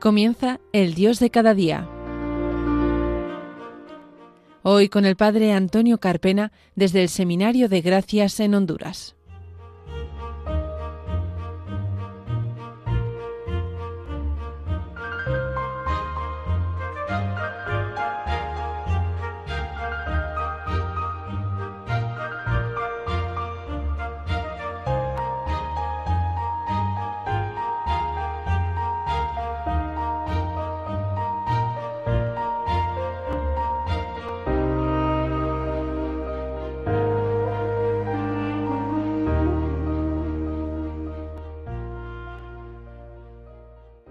Comienza 0.00 0.60
el 0.72 0.94
Dios 0.94 1.18
de 1.18 1.30
cada 1.30 1.54
día. 1.54 1.88
Hoy 4.62 4.88
con 4.88 5.04
el 5.04 5.16
Padre 5.16 5.52
Antonio 5.52 5.98
Carpena 5.98 6.52
desde 6.76 7.02
el 7.02 7.08
Seminario 7.08 7.68
de 7.68 7.80
Gracias 7.80 8.38
en 8.38 8.54
Honduras. 8.54 9.17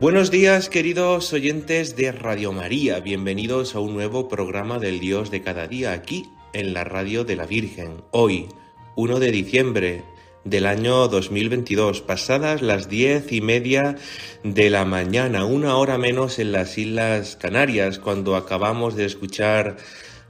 Buenos 0.07 0.31
días 0.31 0.70
queridos 0.70 1.34
oyentes 1.34 1.97
de 1.97 2.13
Radio 2.13 2.53
María, 2.53 3.02
bienvenidos 3.02 3.75
a 3.75 3.81
un 3.81 3.94
nuevo 3.94 4.30
programa 4.30 4.80
del 4.80 5.02
Dios 5.02 5.31
de 5.31 5.41
cada 5.41 5.67
día 5.67 5.91
aquí 5.91 6.31
en 6.53 6.73
la 6.73 6.86
radio 6.86 7.25
de 7.25 7.36
la 7.36 7.45
Virgen. 7.45 8.05
Hoy, 8.11 8.47
1 8.95 9.19
de 9.19 9.31
diciembre 9.33 10.03
del 10.45 10.66
año 10.66 11.09
2022, 11.09 11.99
pasadas 12.03 12.61
las 12.61 12.88
diez 12.88 13.33
y 13.33 13.41
media 13.41 13.97
de 14.45 14.69
la 14.69 14.86
mañana, 14.86 15.44
una 15.44 15.75
hora 15.75 15.97
menos 15.97 16.39
en 16.39 16.53
las 16.53 16.77
Islas 16.77 17.36
Canarias, 17.36 17.99
cuando 17.99 18.38
acabamos 18.38 18.95
de 18.95 19.03
escuchar 19.03 19.75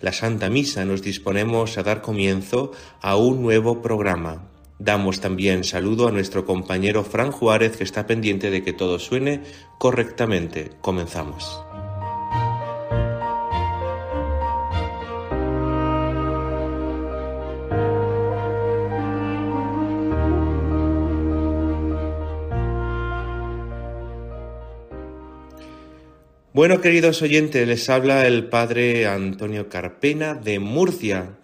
la 0.01 0.11
Santa 0.11 0.49
Misa, 0.49 0.85
nos 0.85 1.03
disponemos 1.03 1.77
a 1.77 1.83
dar 1.83 2.01
comienzo 2.01 2.71
a 2.99 3.15
un 3.15 3.43
nuevo 3.43 3.83
programa. 3.83 4.56
Damos 4.79 5.21
también 5.21 5.63
saludo 5.63 6.07
a 6.07 6.11
nuestro 6.11 6.45
compañero 6.45 7.03
Fran 7.03 7.31
Juárez 7.31 7.77
que 7.77 7.83
está 7.83 8.05
pendiente 8.05 8.51
de 8.51 8.63
que 8.63 8.73
todo 8.73 8.99
suene 8.99 9.41
correctamente. 9.79 10.71
Comenzamos. 10.81 11.63
Bueno, 26.53 26.81
queridos 26.81 27.21
oyentes, 27.21 27.67
les 27.67 27.87
habla 27.87 28.25
el 28.25 28.49
padre 28.49 29.05
Antonio 29.05 29.69
Carpena 29.69 30.33
de 30.33 30.57
Murcia 30.57 31.37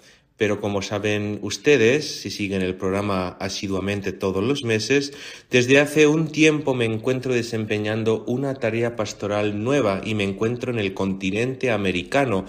pero 0.44 0.60
como 0.60 0.82
saben 0.82 1.40
ustedes, 1.42 2.20
si 2.20 2.30
siguen 2.30 2.62
el 2.64 2.76
programa 2.76 3.38
asiduamente 3.40 4.12
todos 4.12 4.44
los 4.44 4.66
meses, 4.66 5.14
desde 5.50 5.80
hace 5.80 6.06
un 6.06 6.34
tiempo 6.34 6.74
me 6.74 6.84
encuentro 6.84 7.34
desempeñando 7.34 8.26
una 8.28 8.56
tarea 8.56 8.98
pastoral 8.98 9.64
nueva 9.64 10.02
y 10.04 10.16
me 10.16 10.26
encuentro 10.26 10.74
en 10.74 10.80
el 10.80 10.94
continente 10.94 11.72
americano, 11.72 12.44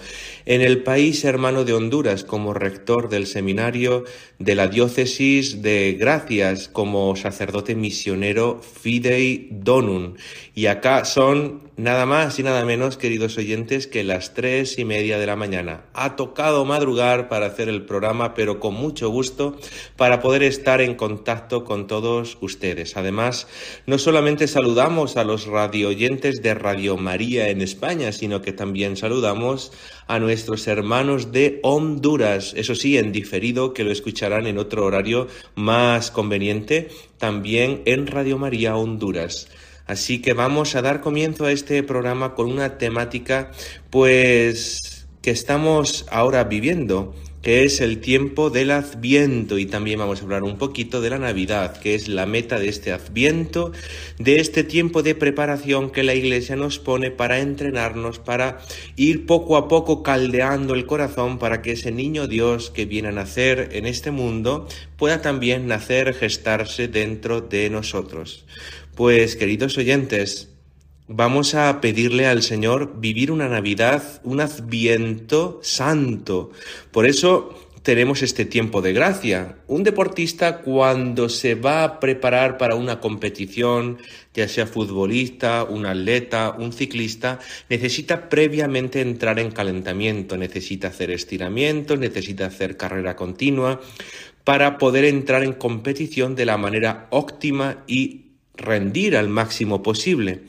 en 0.45 0.59
el 0.59 0.83
país 0.83 1.23
hermano 1.23 1.63
de 1.63 1.71
Honduras, 1.71 2.25
como 2.25 2.53
rector 2.53 3.07
del 3.07 3.27
seminario 3.27 4.03
de 4.39 4.55
la 4.55 4.67
diócesis 4.67 5.61
de 5.61 5.95
Gracias, 5.97 6.67
como 6.67 7.15
sacerdote 7.15 7.75
misionero 7.75 8.59
Fidei 8.61 9.47
Donum. 9.51 10.15
Y 10.53 10.65
acá 10.65 11.05
son 11.05 11.65
nada 11.77 12.05
más 12.05 12.39
y 12.39 12.43
nada 12.43 12.65
menos, 12.65 12.97
queridos 12.97 13.37
oyentes, 13.37 13.87
que 13.87 14.03
las 14.03 14.33
tres 14.33 14.77
y 14.79 14.85
media 14.85 15.19
de 15.19 15.25
la 15.25 15.35
mañana. 15.35 15.85
Ha 15.93 16.15
tocado 16.15 16.65
madrugar 16.65 17.27
para 17.27 17.47
hacer 17.47 17.69
el 17.69 17.84
programa, 17.85 18.33
pero 18.33 18.59
con 18.59 18.73
mucho 18.73 19.09
gusto 19.09 19.57
para 19.95 20.21
poder 20.21 20.43
estar 20.43 20.81
en 20.81 20.95
contacto 20.95 21.63
con 21.63 21.87
todos 21.87 22.37
ustedes. 22.41 22.97
Además, 22.97 23.47
no 23.85 23.97
solamente 23.97 24.47
saludamos 24.47 25.17
a 25.17 25.23
los 25.23 25.45
radio 25.47 25.89
oyentes 25.89 26.41
de 26.41 26.53
Radio 26.53 26.97
María 26.97 27.49
en 27.49 27.61
España, 27.61 28.11
sino 28.11 28.41
que 28.41 28.53
también 28.53 28.97
saludamos 28.97 29.71
a 30.07 30.19
nuestros 30.19 30.67
hermanos 30.67 31.31
de 31.31 31.59
Honduras, 31.63 32.53
eso 32.55 32.75
sí, 32.75 32.97
en 32.97 33.11
diferido, 33.11 33.73
que 33.73 33.83
lo 33.83 33.91
escucharán 33.91 34.47
en 34.47 34.57
otro 34.57 34.85
horario 34.85 35.27
más 35.55 36.11
conveniente, 36.11 36.89
también 37.17 37.81
en 37.85 38.07
Radio 38.07 38.37
María 38.37 38.75
Honduras. 38.75 39.47
Así 39.87 40.21
que 40.21 40.33
vamos 40.33 40.75
a 40.75 40.81
dar 40.81 41.01
comienzo 41.01 41.45
a 41.45 41.51
este 41.51 41.83
programa 41.83 42.33
con 42.33 42.51
una 42.51 42.77
temática 42.77 43.51
pues 43.91 45.07
que 45.21 45.31
estamos 45.31 46.05
ahora 46.09 46.43
viviendo, 46.43 47.15
que 47.45 47.63
es 47.63 47.79
el 47.79 47.99
tiempo 47.99 48.49
del 48.49 48.71
Adviento 48.71 49.59
y 49.59 49.67
también 49.67 49.99
vamos 49.99 50.19
a 50.19 50.23
hablar 50.23 50.41
un 50.41 50.57
poquito 50.57 50.99
de 50.99 51.11
la 51.11 51.19
Navidad, 51.19 51.77
que 51.77 51.93
es 51.93 52.07
la 52.07 52.25
meta 52.25 52.57
de 52.57 52.69
este 52.69 52.91
Adviento, 52.91 53.71
de 54.17 54.39
este 54.39 54.63
tiempo 54.63 55.03
de 55.03 55.13
preparación 55.13 55.91
que 55.91 56.01
la 56.01 56.15
Iglesia 56.15 56.55
nos 56.55 56.79
pone 56.79 57.11
para 57.11 57.37
entrenarnos, 57.37 58.17
para 58.17 58.61
ir 58.95 59.27
poco 59.27 59.57
a 59.57 59.67
poco 59.67 60.01
caldeando 60.01 60.73
el 60.73 60.87
corazón 60.87 61.37
para 61.37 61.61
que 61.61 61.73
ese 61.73 61.91
niño 61.91 62.25
Dios 62.25 62.71
que 62.71 62.85
viene 62.87 63.09
a 63.09 63.11
nacer 63.11 63.69
en 63.73 63.85
este 63.85 64.09
mundo 64.09 64.67
pueda 64.97 65.21
también 65.21 65.67
nacer, 65.67 66.15
gestarse 66.15 66.87
dentro 66.87 67.41
de 67.41 67.69
nosotros. 67.69 68.43
Pues 68.95 69.35
queridos 69.35 69.77
oyentes, 69.77 70.54
vamos 71.07 71.55
a 71.55 71.81
pedirle 71.81 72.25
al 72.25 72.41
Señor 72.43 72.99
vivir 72.99 73.31
una 73.31 73.47
Navidad, 73.47 74.21
un 74.23 74.41
adviento 74.41 75.59
santo. 75.61 76.51
Por 76.91 77.05
eso 77.05 77.65
tenemos 77.85 78.23
este 78.23 78.45
tiempo 78.45 78.81
de 78.81 78.93
gracia. 78.93 79.57
Un 79.67 79.83
deportista 79.83 80.61
cuando 80.61 81.29
se 81.29 81.53
va 81.53 81.83
a 81.83 81.99
preparar 81.99 82.57
para 82.57 82.73
una 82.73 82.99
competición, 82.99 83.99
ya 84.33 84.47
sea 84.47 84.65
futbolista, 84.65 85.63
un 85.63 85.85
atleta, 85.85 86.55
un 86.57 86.73
ciclista, 86.73 87.39
necesita 87.69 88.27
previamente 88.27 89.01
entrar 89.01 89.37
en 89.37 89.51
calentamiento, 89.51 90.35
necesita 90.35 90.87
hacer 90.87 91.11
estiramientos, 91.11 91.99
necesita 91.99 92.47
hacer 92.47 92.75
carrera 92.75 93.15
continua 93.15 93.79
para 94.43 94.79
poder 94.79 95.05
entrar 95.05 95.43
en 95.43 95.53
competición 95.53 96.35
de 96.35 96.45
la 96.45 96.57
manera 96.57 97.05
óptima 97.11 97.83
y 97.85 98.31
rendir 98.55 99.15
al 99.15 99.29
máximo 99.29 99.83
posible. 99.83 100.41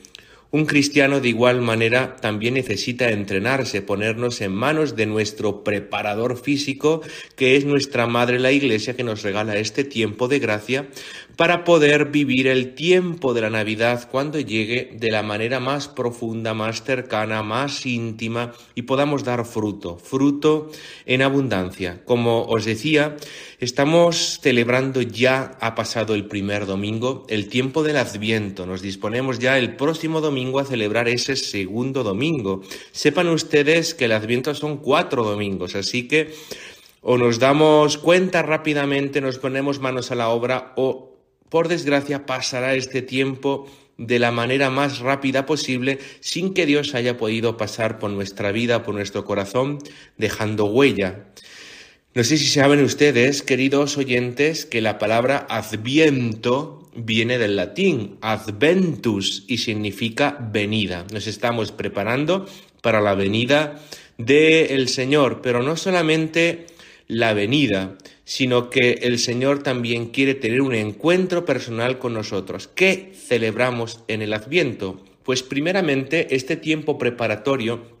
Un 0.49 0.65
cristiano 0.65 1.19
de 1.19 1.27
igual 1.27 1.61
manera 1.61 2.15
también 2.15 2.53
necesita 2.53 3.09
entrenarse, 3.09 3.81
ponernos 3.81 4.39
en 4.39 4.53
manos 4.53 4.95
de 4.95 5.05
nuestro 5.05 5.61
preparador 5.61 6.37
físico, 6.37 7.01
que 7.35 7.57
es 7.57 7.65
nuestra 7.65 8.07
Madre 8.07 8.39
la 8.39 8.53
Iglesia, 8.53 8.95
que 8.95 9.03
nos 9.03 9.23
regala 9.23 9.57
este 9.57 9.83
tiempo 9.83 10.29
de 10.29 10.39
gracia 10.39 10.87
para 11.35 11.65
poder 11.65 12.05
vivir 12.05 12.47
el 12.47 12.75
tiempo 12.75 13.33
de 13.33 13.41
la 13.41 13.49
Navidad 13.49 14.07
cuando 14.09 14.39
llegue 14.39 14.95
de 14.97 15.11
la 15.11 15.21
manera 15.21 15.59
más 15.59 15.89
profunda, 15.89 16.53
más 16.53 16.81
cercana, 16.81 17.43
más 17.43 17.85
íntima 17.85 18.53
y 18.73 18.83
podamos 18.83 19.25
dar 19.25 19.45
fruto, 19.45 19.97
fruto 19.97 20.71
en 21.05 21.21
abundancia. 21.21 22.01
Como 22.05 22.43
os 22.45 22.65
decía, 22.65 23.17
estamos 23.59 24.39
celebrando 24.41 25.01
ya, 25.01 25.57
ha 25.59 25.75
pasado 25.75 26.15
el 26.15 26.25
primer 26.25 26.65
domingo, 26.65 27.25
el 27.29 27.49
tiempo 27.49 27.83
del 27.83 27.97
Adviento. 27.97 28.65
Nos 28.65 28.81
disponemos 28.81 29.37
ya 29.39 29.59
el 29.59 29.75
próximo 29.75 30.21
domingo 30.21 30.36
a 30.59 30.65
celebrar 30.65 31.07
ese 31.09 31.35
segundo 31.35 32.03
domingo. 32.03 32.61
Sepan 32.91 33.27
ustedes 33.27 33.93
que 33.93 34.05
el 34.05 34.11
Adviento 34.11 34.53
son 34.53 34.77
cuatro 34.77 35.23
domingos, 35.23 35.75
así 35.75 36.07
que 36.07 36.33
o 37.01 37.17
nos 37.17 37.39
damos 37.39 37.97
cuenta 37.97 38.41
rápidamente, 38.41 39.21
nos 39.21 39.39
ponemos 39.39 39.79
manos 39.79 40.11
a 40.11 40.15
la 40.15 40.29
obra 40.29 40.73
o 40.75 41.17
por 41.49 41.67
desgracia, 41.67 42.25
pasará 42.25 42.75
este 42.75 43.01
tiempo 43.01 43.67
de 43.97 44.19
la 44.19 44.31
manera 44.31 44.69
más 44.69 44.99
rápida 44.99 45.45
posible 45.45 45.99
sin 46.19 46.53
que 46.53 46.65
Dios 46.65 46.93
haya 46.93 47.17
podido 47.17 47.57
pasar 47.57 47.99
por 47.99 48.11
nuestra 48.11 48.51
vida, 48.51 48.83
por 48.83 48.93
nuestro 48.93 49.25
corazón, 49.25 49.79
dejando 50.17 50.65
huella. 50.65 51.27
No 52.13 52.23
sé 52.23 52.37
si 52.37 52.47
saben 52.47 52.83
ustedes, 52.83 53.41
queridos 53.41 53.97
oyentes, 53.97 54.65
que 54.65 54.81
la 54.81 54.97
palabra 54.97 55.45
adviento 55.49 56.86
viene 56.97 57.37
del 57.37 57.55
latín 57.55 58.17
adventus 58.21 59.45
y 59.47 59.59
significa 59.59 60.37
venida. 60.51 61.05
Nos 61.13 61.27
estamos 61.27 61.71
preparando 61.71 62.47
para 62.81 62.99
la 63.01 63.15
venida 63.15 63.79
del 64.17 64.89
Señor, 64.89 65.41
pero 65.41 65.61
no 65.61 65.77
solamente 65.77 66.65
la 67.07 67.33
venida, 67.33 67.97
sino 68.25 68.69
que 68.69 68.99
el 69.03 69.19
Señor 69.19 69.63
también 69.63 70.07
quiere 70.07 70.35
tener 70.35 70.61
un 70.61 70.75
encuentro 70.75 71.45
personal 71.45 71.99
con 71.99 72.13
nosotros. 72.13 72.67
¿Qué 72.67 73.13
celebramos 73.15 74.03
en 74.07 74.21
el 74.21 74.33
Adviento? 74.33 75.01
Pues 75.23 75.43
primeramente 75.43 76.35
este 76.35 76.57
tiempo 76.57 76.97
preparatorio 76.97 77.96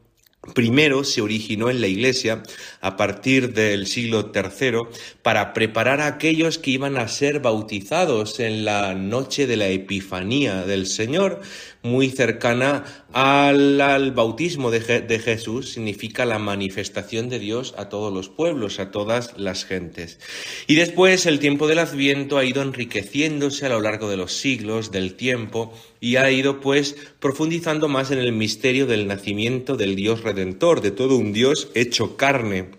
primero 0.53 1.03
se 1.03 1.21
originó 1.21 1.69
en 1.69 1.81
la 1.81 1.87
Iglesia 1.87 2.43
a 2.81 2.97
partir 2.97 3.53
del 3.53 3.87
siglo 3.87 4.31
III 4.33 4.87
para 5.21 5.53
preparar 5.53 6.01
a 6.01 6.07
aquellos 6.07 6.57
que 6.57 6.71
iban 6.71 6.97
a 6.97 7.07
ser 7.07 7.39
bautizados 7.39 8.39
en 8.39 8.65
la 8.65 8.93
noche 8.93 9.47
de 9.47 9.57
la 9.57 9.67
Epifanía 9.67 10.63
del 10.63 10.87
Señor, 10.87 11.41
muy 11.87 12.09
cercana 12.09 12.83
al, 13.13 14.11
bautismo 14.11 14.69
de, 14.69 15.01
de, 15.01 15.19
Jesús, 15.19 15.71
significa 15.71 16.25
la 16.25 16.37
manifestación 16.37 17.29
de 17.29 17.39
Dios 17.39 17.73
a 17.77 17.89
todos 17.89 18.13
los 18.13 18.29
pueblos, 18.29 18.79
a 18.79 18.91
todas 18.91 19.33
las 19.37 19.65
gentes. 19.65 20.19
Y 20.67 20.75
después 20.75 21.25
el 21.25 21.39
tiempo 21.39 21.67
del 21.67 21.79
Adviento 21.79 22.37
ha 22.37 22.45
ido 22.45 22.61
enriqueciéndose 22.61 23.65
a 23.65 23.69
lo 23.69 23.81
largo 23.81 24.09
de 24.09 24.17
los 24.17 24.33
siglos, 24.33 24.91
del 24.91 25.15
tiempo, 25.15 25.73
y 25.99 26.17
ha 26.17 26.29
ido 26.29 26.59
pues 26.59 26.95
profundizando 27.19 27.87
más 27.87 28.11
en 28.11 28.19
el 28.19 28.33
misterio 28.33 28.85
del 28.85 29.07
nacimiento 29.07 29.75
del 29.75 29.95
Dios 29.95 30.21
Redentor, 30.21 30.81
de 30.81 30.91
todo 30.91 31.17
un 31.17 31.33
Dios 31.33 31.69
hecho 31.73 32.17
carne, 32.17 32.69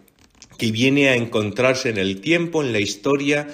que 0.59 0.71
viene 0.71 1.09
a 1.09 1.17
encontrarse 1.17 1.89
en 1.89 1.99
el 1.99 2.21
tiempo, 2.21 2.63
en 2.63 2.73
la 2.73 2.81
historia, 2.81 3.49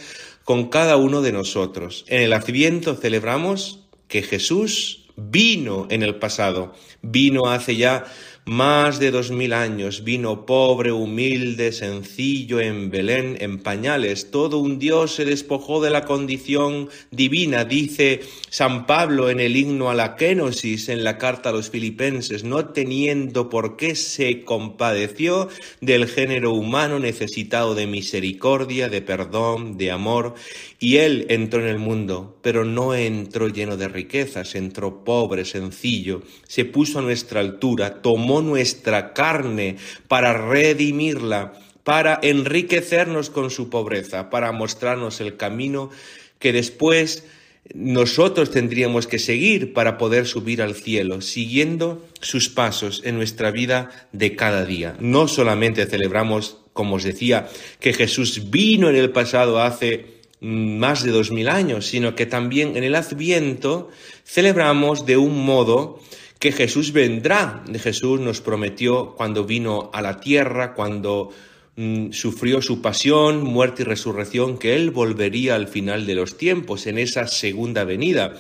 con 0.45 0.69
cada 0.69 0.97
uno 0.97 1.23
de 1.23 1.33
nosotros. 1.33 2.05
En 2.09 2.21
el 2.21 2.33
Adviento 2.33 2.95
celebramos 2.95 3.81
que 4.09 4.23
Jesús 4.23 5.04
vino 5.17 5.87
en 5.91 6.03
el 6.03 6.17
pasado, 6.17 6.75
vino 7.03 7.47
hace 7.47 7.77
ya 7.77 8.05
más 8.47 8.99
de 8.99 9.11
dos 9.11 9.31
mil 9.31 9.55
años 9.55 10.05
vino 10.05 10.45
pobre, 10.45 10.93
humilde, 10.93 11.73
sencillo 11.73 12.61
en 12.61 12.91
Belén, 12.91 13.39
en 13.41 13.59
pañales. 13.59 14.31
Todo 14.31 14.59
un 14.59 14.79
Dios 14.79 15.15
se 15.15 15.25
despojó 15.25 15.83
de 15.83 15.89
la 15.89 16.05
condición 16.05 16.91
divina, 17.11 17.65
dice 17.65 18.21
San 18.51 18.87
Pablo 18.87 19.31
en 19.31 19.41
el 19.41 19.57
himno 19.57 19.89
a 19.89 19.95
la 19.95 20.17
Kénosis, 20.17 20.91
en 20.91 21.05
la 21.05 21.17
carta 21.17 21.49
a 21.49 21.53
los 21.53 21.71
filipenses, 21.71 22.45
no 22.45 22.67
teniendo 22.67 23.49
por 23.49 23.77
qué 23.77 23.95
se 23.95 24.45
compadeció 24.45 25.49
del 25.81 26.07
género 26.07 26.53
humano 26.53 26.99
necesitado 26.99 27.75
de 27.75 27.87
misericordia, 27.87 28.91
de 28.91 29.01
perdón, 29.01 29.79
de 29.79 29.91
amor, 29.91 30.35
y 30.79 30.99
él 30.99 31.25
entró 31.31 31.61
en 31.61 31.69
el 31.69 31.79
mundo, 31.79 32.37
pero 32.43 32.67
no 32.67 32.95
entró 32.95 33.49
lleno 33.49 33.79
de 33.79 33.89
riquezas, 33.89 34.55
entró 34.55 35.03
pobre, 35.03 35.47
sencillo, 35.47 36.23
se 36.47 36.67
puso 36.67 36.99
a 36.99 37.03
nuestra 37.03 37.41
altura, 37.41 38.03
tomó 38.03 38.34
nuestra 38.43 39.13
carne 39.13 39.77
para 40.09 40.33
redimirla, 40.33 41.53
para 41.83 42.19
enriquecernos 42.23 43.31
con 43.31 43.51
su 43.51 43.69
pobreza, 43.71 44.31
para 44.31 44.53
mostrarnos 44.53 45.21
el 45.21 45.37
camino 45.37 45.91
que 46.39 46.53
después 46.53 47.25
nosotros 47.73 48.51
tendríamos 48.51 49.07
que 49.07 49.19
seguir 49.19 49.73
para 49.73 49.97
poder 49.97 50.27
subir 50.27 50.61
al 50.61 50.75
cielo, 50.75 51.23
siguiendo 51.23 52.05
sus 52.21 52.51
pasos 52.51 53.01
en 53.05 53.17
nuestra 53.17 53.51
vida 53.51 54.09
de 54.13 54.37
cada 54.37 54.67
día. 54.67 54.97
No 55.01 55.29
solamente 55.29 55.87
celebramos, 55.87 56.59
como 56.75 56.97
os 56.97 57.05
decía, 57.05 57.49
que 57.81 57.95
Jesús 57.95 58.51
vino 58.51 58.91
en 58.91 58.97
el 58.97 59.11
pasado 59.11 59.63
hace 59.63 60.15
más 60.41 61.05
de 61.05 61.11
dos 61.11 61.31
mil 61.31 61.49
años, 61.49 61.87
sino 61.87 62.15
que 62.15 62.27
también 62.27 62.77
en 62.77 62.85
el 62.85 62.95
Adviento 62.95 63.89
celebramos 64.27 65.07
de 65.07 65.17
un 65.17 65.45
modo 65.45 66.01
que 66.45 66.53
Jesús 66.53 66.93
vendrá. 66.93 67.65
Jesús 67.81 68.21
nos 68.21 68.43
prometió 68.43 69.15
cuando 69.17 69.47
vino 69.47 69.89
a 69.95 70.03
la 70.03 70.21
tierra, 70.21 70.75
cuando 70.75 71.31
mm, 71.77 72.11
sufrió 72.11 72.61
su 72.61 72.83
pasión, 72.83 73.43
muerte 73.43 73.81
y 73.81 73.87
resurrección, 73.87 74.59
que 74.59 74.77
Él 74.77 74.91
volvería 74.91 75.55
al 75.55 75.69
final 75.69 76.05
de 76.05 76.17
los 76.17 76.37
tiempos, 76.37 76.87
en 76.87 76.99
esa 76.99 77.29
segunda 77.29 77.85
venida. 77.85 78.35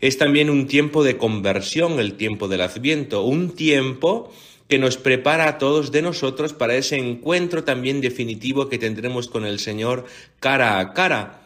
Es 0.00 0.18
también 0.18 0.50
un 0.50 0.68
tiempo 0.68 1.02
de 1.02 1.16
conversión, 1.16 1.98
el 1.98 2.14
tiempo 2.14 2.46
del 2.46 2.60
Adviento, 2.60 3.24
un 3.24 3.56
tiempo 3.56 4.32
que 4.68 4.78
nos 4.78 4.96
prepara 4.96 5.48
a 5.48 5.58
todos 5.58 5.90
de 5.90 6.02
nosotros 6.02 6.52
para 6.52 6.76
ese 6.76 6.96
encuentro 6.96 7.64
también 7.64 8.00
definitivo 8.00 8.68
que 8.68 8.78
tendremos 8.78 9.26
con 9.26 9.44
el 9.44 9.58
Señor 9.58 10.04
cara 10.38 10.78
a 10.78 10.92
cara. 10.92 11.44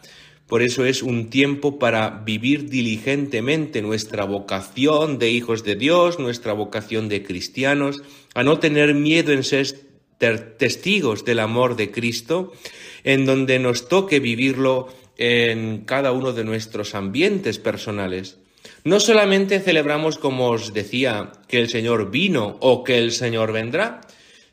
Por 0.53 0.61
eso 0.61 0.85
es 0.85 1.01
un 1.01 1.31
tiempo 1.31 1.79
para 1.79 2.11
vivir 2.11 2.69
diligentemente 2.69 3.81
nuestra 3.81 4.23
vocación 4.23 5.17
de 5.17 5.31
hijos 5.31 5.63
de 5.63 5.75
Dios, 5.75 6.19
nuestra 6.19 6.53
vocación 6.53 7.09
de 7.09 7.23
cristianos, 7.23 8.03
a 8.35 8.43
no 8.43 8.59
tener 8.59 8.93
miedo 8.93 9.31
en 9.31 9.43
ser 9.43 9.73
testigos 10.59 11.25
del 11.25 11.39
amor 11.39 11.75
de 11.75 11.89
Cristo, 11.89 12.53
en 13.03 13.25
donde 13.25 13.57
nos 13.57 13.89
toque 13.89 14.19
vivirlo 14.19 14.89
en 15.17 15.85
cada 15.85 16.11
uno 16.11 16.33
de 16.33 16.43
nuestros 16.43 16.93
ambientes 16.93 17.57
personales. 17.57 18.37
No 18.83 18.99
solamente 18.99 19.59
celebramos, 19.59 20.19
como 20.19 20.49
os 20.49 20.71
decía, 20.71 21.31
que 21.47 21.61
el 21.61 21.67
Señor 21.67 22.11
vino 22.11 22.57
o 22.59 22.83
que 22.83 22.99
el 22.99 23.11
Señor 23.11 23.53
vendrá, 23.53 24.01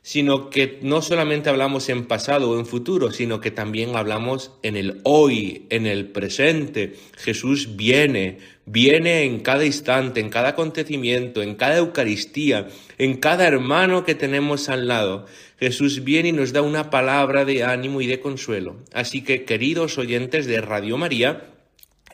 sino 0.03 0.49
que 0.49 0.79
no 0.83 1.03
solamente 1.03 1.51
hablamos 1.51 1.89
en 1.91 2.07
pasado 2.07 2.51
o 2.51 2.59
en 2.59 2.65
futuro, 2.65 3.13
sino 3.13 3.41
que 3.41 3.51
también 3.51 3.97
hablamos 3.97 4.53
en 4.63 4.77
el 4.77 5.01
hoy, 5.05 5.67
en 5.69 5.87
el 5.87 6.07
presente. 6.07 6.95
Jesús 7.19 7.77
viene, 7.77 8.39
viene 8.65 9.25
en 9.25 9.41
cada 9.41 9.65
instante, 9.67 10.21
en 10.21 10.31
cada 10.31 10.51
acontecimiento, 10.51 11.43
en 11.43 11.55
cada 11.55 11.77
Eucaristía, 11.77 12.69
en 12.97 13.19
cada 13.19 13.47
hermano 13.47 14.05
que 14.05 14.15
tenemos 14.15 14.71
al 14.71 14.89
lado. 14.89 15.27
Jesús 15.59 16.03
viene 16.03 16.31
y 16.31 16.33
nos 16.33 16.53
da 16.53 16.63
una 16.63 16.89
palabra 16.89 17.45
de 17.45 17.65
ánimo 17.65 18.01
y 18.01 18.07
de 18.07 18.21
consuelo. 18.21 18.77
Así 18.95 19.23
que, 19.23 19.45
queridos 19.45 19.99
oyentes 19.99 20.47
de 20.47 20.63
Radio 20.63 20.97
María, 20.97 21.51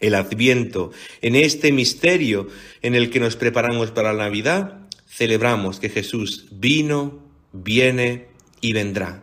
el 0.00 0.16
Adviento, 0.16 0.90
en 1.22 1.36
este 1.36 1.70
misterio 1.70 2.48
en 2.82 2.96
el 2.96 3.10
que 3.10 3.20
nos 3.20 3.36
preparamos 3.36 3.92
para 3.92 4.12
la 4.12 4.24
Navidad, 4.24 4.80
celebramos 5.08 5.78
que 5.78 5.88
Jesús 5.88 6.46
vino, 6.50 7.25
viene 7.52 8.26
y 8.60 8.72
vendrá. 8.72 9.22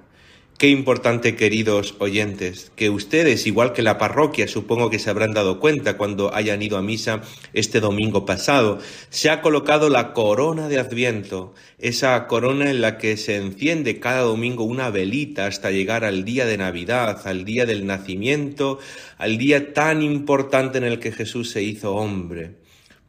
Qué 0.64 0.70
importante, 0.70 1.36
queridos 1.36 1.96
oyentes, 2.00 2.72
que 2.78 2.90
ustedes, 2.90 3.48
igual 3.48 3.74
que 3.74 3.82
la 3.82 3.98
parroquia, 3.98 4.48
supongo 4.48 4.90
que 4.90 4.98
se 4.98 5.10
habrán 5.10 5.34
dado 5.34 5.60
cuenta 5.60 5.98
cuando 5.98 6.34
hayan 6.34 6.62
ido 6.62 6.78
a 6.78 6.82
misa 6.82 7.22
este 7.52 7.82
domingo 7.82 8.26
pasado, 8.26 8.80
se 9.10 9.30
ha 9.30 9.42
colocado 9.42 9.90
la 9.90 10.14
corona 10.14 10.70
de 10.70 10.80
Adviento, 10.80 11.54
esa 11.80 12.28
corona 12.28 12.70
en 12.70 12.80
la 12.80 12.98
que 12.98 13.18
se 13.18 13.36
enciende 13.36 14.00
cada 14.00 14.22
domingo 14.22 14.64
una 14.64 14.90
velita 14.90 15.48
hasta 15.48 15.72
llegar 15.72 16.06
al 16.06 16.24
día 16.24 16.46
de 16.46 16.58
Navidad, 16.58 17.28
al 17.28 17.44
día 17.44 17.66
del 17.66 17.86
nacimiento, 17.86 18.80
al 19.18 19.38
día 19.38 19.74
tan 19.74 20.02
importante 20.02 20.78
en 20.78 20.86
el 20.86 21.00
que 21.00 21.12
Jesús 21.12 21.50
se 21.50 21.62
hizo 21.62 21.96
hombre 21.96 22.64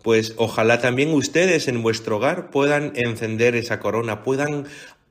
pues 0.04 0.34
ojalá 0.36 0.82
también 0.82 1.14
ustedes 1.14 1.66
en 1.66 1.82
vuestro 1.82 2.18
hogar 2.18 2.50
puedan 2.50 2.92
encender 2.94 3.56
esa 3.56 3.80
corona, 3.80 4.22
puedan 4.22 4.66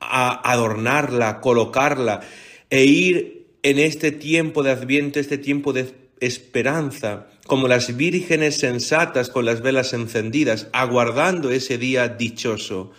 adornarla, 0.09 1.41
colocarla 1.41 2.21
e 2.69 2.85
ir 2.85 3.47
en 3.63 3.79
este 3.79 4.11
tiempo 4.11 4.63
de 4.63 4.71
adviento, 4.71 5.19
este 5.19 5.37
tiempo 5.37 5.73
de 5.73 5.93
esperanza, 6.19 7.27
como 7.45 7.67
las 7.67 7.95
vírgenes 7.95 8.57
sensatas 8.57 9.29
con 9.29 9.45
las 9.45 9.61
velas 9.61 9.93
encendidas, 9.93 10.67
aguardando 10.73 11.51
ese 11.51 11.77
día 11.77 12.07
dichoso. 12.07 12.91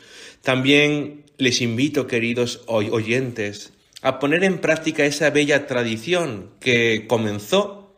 También 0.43 1.25
les 1.39 1.61
invito, 1.61 2.07
queridos 2.07 2.63
oyentes, 2.67 3.73
a 4.03 4.19
poner 4.19 4.45
en 4.45 4.59
práctica 4.59 5.05
esa 5.05 5.31
bella 5.31 5.67
tradición 5.67 6.51
que 6.61 7.07
comenzó 7.09 7.95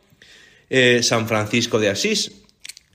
eh, 0.69 1.01
San 1.03 1.27
Francisco 1.27 1.79
de 1.79 1.89
Asís 1.89 2.46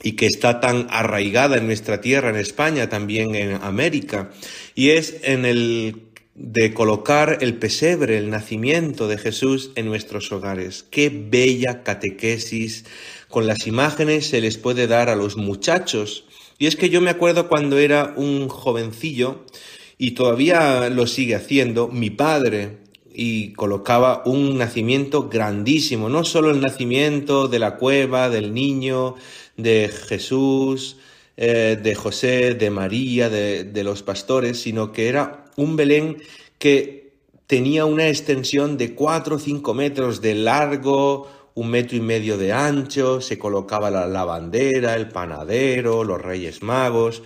y 0.02 0.12
que 0.12 0.26
está 0.26 0.60
tan 0.60 0.86
arraigada 0.90 1.56
en 1.56 1.66
nuestra 1.66 2.00
tierra, 2.00 2.30
en 2.30 2.36
España, 2.36 2.88
también 2.88 3.34
en 3.34 3.54
América, 3.62 4.30
y 4.74 4.90
es 4.90 5.16
en 5.22 5.46
el 5.46 6.02
de 6.34 6.72
colocar 6.72 7.38
el 7.42 7.54
pesebre, 7.58 8.16
el 8.16 8.30
nacimiento 8.30 9.06
de 9.06 9.18
Jesús 9.18 9.70
en 9.74 9.86
nuestros 9.86 10.32
hogares. 10.32 10.84
Qué 10.90 11.10
bella 11.10 11.82
catequesis 11.82 12.84
con 13.28 13.46
las 13.46 13.66
imágenes 13.66 14.26
se 14.26 14.40
les 14.40 14.56
puede 14.56 14.86
dar 14.86 15.08
a 15.08 15.16
los 15.16 15.36
muchachos. 15.36 16.24
Y 16.58 16.66
es 16.66 16.76
que 16.76 16.88
yo 16.90 17.00
me 17.00 17.10
acuerdo 17.10 17.48
cuando 17.48 17.78
era 17.78 18.14
un 18.16 18.48
jovencillo, 18.48 19.44
y 19.98 20.12
todavía 20.12 20.88
lo 20.90 21.06
sigue 21.06 21.34
haciendo, 21.34 21.88
mi 21.88 22.10
padre, 22.10 22.78
y 23.14 23.52
colocaba 23.52 24.22
un 24.24 24.58
nacimiento 24.58 25.28
grandísimo, 25.28 26.08
no 26.08 26.24
solo 26.24 26.50
el 26.50 26.60
nacimiento 26.60 27.46
de 27.46 27.58
la 27.58 27.76
cueva, 27.76 28.30
del 28.30 28.54
niño, 28.54 29.16
de 29.56 29.88
Jesús, 29.88 30.96
eh, 31.36 31.78
de 31.82 31.94
José, 31.94 32.54
de 32.54 32.70
María, 32.70 33.28
de, 33.28 33.64
de 33.64 33.84
los 33.84 34.02
pastores, 34.02 34.60
sino 34.60 34.92
que 34.92 35.08
era 35.08 35.44
un 35.56 35.76
Belén 35.76 36.18
que 36.58 37.12
tenía 37.46 37.84
una 37.84 38.08
extensión 38.08 38.78
de 38.78 38.94
4 38.94 39.36
o 39.36 39.38
5 39.38 39.74
metros 39.74 40.20
de 40.20 40.34
largo, 40.34 41.28
un 41.54 41.68
metro 41.68 41.96
y 41.96 42.00
medio 42.00 42.38
de 42.38 42.52
ancho, 42.52 43.20
se 43.20 43.38
colocaba 43.38 43.90
la, 43.90 44.06
la 44.06 44.24
bandera, 44.24 44.94
el 44.94 45.08
panadero, 45.08 46.04
los 46.04 46.20
reyes 46.20 46.62
magos, 46.62 47.22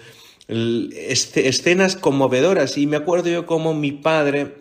escenas 0.48 1.96
conmovedoras. 1.96 2.76
Y 2.78 2.86
me 2.86 2.96
acuerdo 2.96 3.28
yo 3.28 3.46
como 3.46 3.74
mi 3.74 3.92
padre 3.92 4.56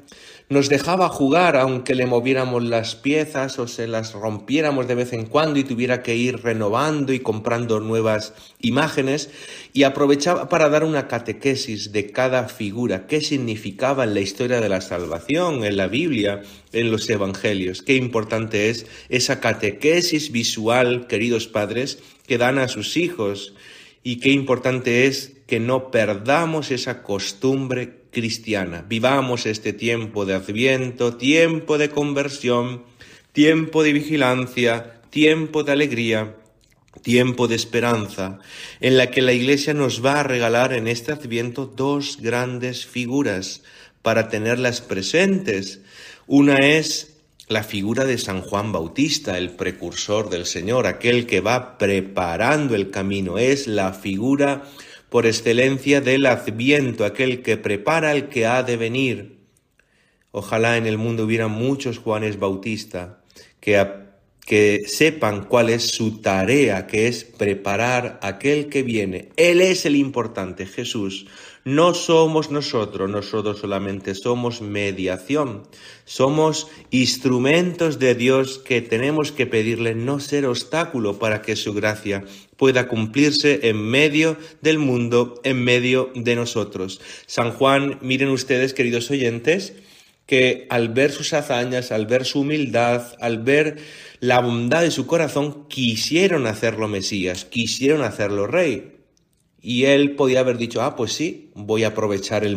nos 0.48 0.70
dejaba 0.70 1.10
jugar 1.10 1.56
aunque 1.56 1.96
le 1.96 2.06
moviéramos 2.06 2.64
las 2.64 2.96
piezas 2.96 3.58
o 3.58 3.68
se 3.68 3.88
las 3.88 4.14
rompiéramos 4.14 4.88
de 4.88 4.96
vez 4.96 5.14
en 5.14 5.26
cuando 5.26 5.60
y 5.60 5.64
tuviera 5.64 6.04
que 6.04 6.16
ir 6.16 6.44
renovando 6.44 7.14
y 7.14 7.20
comprando 7.20 7.80
nuevas 7.80 8.34
imágenes 8.62 9.32
y 9.74 9.84
aprovechaba 9.84 10.48
para 10.48 10.70
dar 10.70 10.84
una 10.84 11.08
catequesis 11.08 11.92
de 11.92 12.12
cada 12.12 12.48
figura, 12.48 13.08
qué 13.08 13.22
significaba 13.22 14.04
en 14.04 14.14
la 14.14 14.22
historia 14.22 14.62
de 14.62 14.70
la 14.70 14.82
salvación, 14.82 15.66
en 15.66 15.78
la 15.78 15.88
Biblia, 15.88 16.44
en 16.72 16.92
los 16.92 17.10
evangelios. 17.10 17.82
Qué 17.82 17.96
importante 17.96 18.70
es 18.70 18.86
esa 19.10 19.40
catequesis 19.40 20.32
visual, 20.32 21.08
queridos 21.08 21.48
padres, 21.48 22.00
que 22.28 22.38
dan 22.38 22.60
a 22.60 22.68
sus 22.68 22.98
hijos 22.98 23.54
y 24.04 24.20
qué 24.20 24.30
importante 24.30 25.08
es 25.08 25.34
que 25.48 25.60
no 25.60 25.90
perdamos 25.90 26.70
esa 26.70 27.02
costumbre 27.02 28.05
cristiana. 28.16 28.86
Vivamos 28.88 29.46
este 29.46 29.74
tiempo 29.74 30.26
de 30.26 30.36
adviento, 30.36 31.18
tiempo 31.18 31.78
de 31.78 31.90
conversión, 31.90 32.86
tiempo 33.34 33.84
de 33.84 33.92
vigilancia, 33.92 35.02
tiempo 35.10 35.66
de 35.66 35.74
alegría, 35.74 36.38
tiempo 37.02 37.50
de 37.50 37.56
esperanza, 37.56 38.40
en 38.80 38.96
la 38.96 39.12
que 39.12 39.22
la 39.22 39.34
Iglesia 39.34 39.74
nos 39.74 40.04
va 40.04 40.22
a 40.22 40.24
regalar 40.24 40.72
en 40.72 40.88
este 40.88 41.12
adviento 41.12 41.66
dos 41.66 42.20
grandes 42.22 42.86
figuras 42.86 43.64
para 44.02 44.30
tenerlas 44.30 44.80
presentes. 44.80 45.82
Una 46.26 46.60
es 46.60 47.18
la 47.50 47.64
figura 47.64 48.06
de 48.06 48.18
San 48.18 48.40
Juan 48.42 48.72
Bautista, 48.72 49.38
el 49.38 49.50
precursor 49.50 50.30
del 50.30 50.46
Señor, 50.46 50.88
aquel 50.88 51.28
que 51.28 51.42
va 51.42 51.78
preparando 51.78 52.76
el 52.76 52.92
camino, 52.92 53.38
es 53.38 53.68
la 53.68 53.92
figura 53.92 54.64
por 55.10 55.26
excelencia 55.26 56.02
del 56.02 56.26
adviento, 56.26 57.06
aquel 57.06 57.42
que 57.42 57.58
prepara 57.58 58.12
el 58.14 58.28
que 58.28 58.46
ha 58.46 58.64
de 58.64 58.78
venir. 58.78 59.38
Ojalá 60.32 60.78
en 60.78 60.86
el 60.86 60.98
mundo 60.98 61.24
hubiera 61.24 61.48
muchos 61.48 61.98
Juanes 61.98 62.40
Bautista 62.40 63.22
que, 63.60 63.82
que 64.46 64.84
sepan 64.86 65.46
cuál 65.46 65.70
es 65.70 65.88
su 65.88 66.22
tarea, 66.22 66.88
que 66.88 67.08
es 67.08 67.24
preparar 67.24 68.20
aquel 68.22 68.68
que 68.68 68.84
viene. 68.84 69.30
Él 69.38 69.62
es 69.62 69.86
el 69.86 69.96
importante, 69.96 70.66
Jesús. 70.66 71.28
No 71.68 71.96
somos 71.96 72.52
nosotros, 72.52 73.10
nosotros 73.10 73.58
solamente 73.58 74.14
somos 74.14 74.62
mediación, 74.62 75.64
somos 76.04 76.68
instrumentos 76.92 77.98
de 77.98 78.14
Dios 78.14 78.60
que 78.60 78.84
tenemos 78.84 79.32
que 79.32 79.48
pedirle 79.48 79.96
no 79.96 80.20
ser 80.20 80.46
obstáculo 80.46 81.18
para 81.18 81.42
que 81.42 81.56
su 81.56 81.74
gracia 81.74 82.24
pueda 82.56 82.88
cumplirse 82.88 83.62
en 83.64 83.82
medio 83.82 84.38
del 84.62 84.78
mundo, 84.78 85.42
en 85.44 85.64
medio 85.64 86.12
de 86.14 86.36
nosotros. 86.36 87.02
San 87.26 87.52
Juan, 87.52 87.98
miren 88.04 88.30
ustedes, 88.30 88.76
queridos 88.76 89.10
oyentes, 89.10 89.74
que 90.28 90.68
al 90.70 90.90
ver 90.90 91.12
sus 91.12 91.34
hazañas, 91.34 91.92
al 91.92 92.06
ver 92.06 92.26
su 92.26 92.42
humildad, 92.42 93.16
al 93.20 93.40
ver 93.40 93.80
la 94.20 94.40
bondad 94.40 94.84
de 94.84 94.92
su 94.92 95.08
corazón, 95.08 95.68
quisieron 95.68 96.46
hacerlo 96.46 96.88
Mesías, 96.88 97.44
quisieron 97.44 98.04
hacerlo 98.04 98.46
Rey. 98.46 98.95
Y 99.68 99.86
él 99.86 100.12
podía 100.12 100.42
haber 100.42 100.60
dicho, 100.60 100.84
ah, 100.84 100.96
pues 100.96 101.14
sí, 101.14 101.50
voy 101.56 101.86
a 101.86 101.88
aprovechar 101.88 102.46
el, 102.46 102.56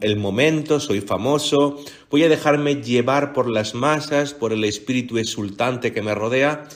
el, 0.00 0.16
momento, 0.16 0.80
soy 0.80 1.02
famoso, 1.02 1.84
voy 2.10 2.22
a 2.22 2.30
dejarme 2.30 2.76
llevar 2.76 3.34
por 3.34 3.50
las 3.50 3.74
masas, 3.74 4.32
por 4.32 4.54
el 4.54 4.64
espíritu 4.64 5.18
exultante 5.18 5.92
que 5.92 6.00
me 6.00 6.14
rodea. 6.14 6.66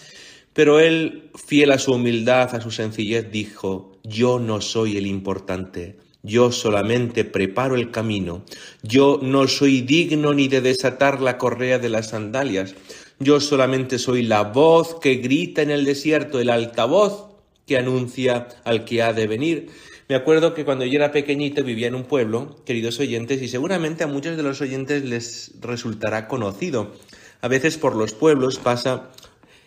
Pero 0.52 0.80
él, 0.80 1.30
fiel 1.46 1.72
a 1.72 1.78
su 1.78 1.92
humildad, 1.92 2.54
a 2.54 2.60
su 2.60 2.70
sencillez, 2.70 3.32
dijo, 3.32 3.92
yo 4.04 4.38
no 4.38 4.60
soy 4.60 4.98
el 4.98 5.06
importante, 5.06 5.96
yo 6.22 6.52
solamente 6.52 7.24
preparo 7.24 7.74
el 7.74 7.90
camino, 7.90 8.44
yo 8.82 9.18
no 9.22 9.48
soy 9.48 9.80
digno 9.80 10.34
ni 10.34 10.48
de 10.48 10.60
desatar 10.60 11.22
la 11.22 11.38
correa 11.38 11.78
de 11.78 11.88
las 11.88 12.10
sandalias, 12.10 12.74
yo 13.18 13.40
solamente 13.40 13.98
soy 13.98 14.24
la 14.24 14.42
voz 14.42 14.96
que 15.00 15.14
grita 15.14 15.62
en 15.62 15.70
el 15.70 15.86
desierto, 15.86 16.38
el 16.38 16.50
altavoz 16.50 17.29
que 17.70 17.78
anuncia 17.78 18.48
al 18.64 18.84
que 18.84 19.00
ha 19.00 19.12
de 19.12 19.28
venir. 19.28 19.68
Me 20.08 20.16
acuerdo 20.16 20.54
que 20.54 20.64
cuando 20.64 20.84
yo 20.84 20.96
era 20.96 21.12
pequeñito 21.12 21.62
vivía 21.62 21.86
en 21.86 21.94
un 21.94 22.02
pueblo, 22.02 22.56
queridos 22.66 22.98
oyentes, 22.98 23.40
y 23.42 23.46
seguramente 23.46 24.02
a 24.02 24.08
muchos 24.08 24.36
de 24.36 24.42
los 24.42 24.60
oyentes 24.60 25.04
les 25.04 25.52
resultará 25.60 26.26
conocido. 26.26 26.96
A 27.40 27.46
veces 27.46 27.78
por 27.78 27.94
los 27.94 28.12
pueblos 28.12 28.58
pasa 28.58 29.12